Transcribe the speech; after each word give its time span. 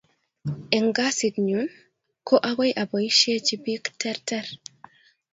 Eng 0.75 0.89
kasit 0.97 1.35
nyun, 1.47 1.67
ko 2.27 2.35
akoi 2.49 2.71
aboishechi 2.81 3.55
bik 3.63 3.83
terter 3.99 4.45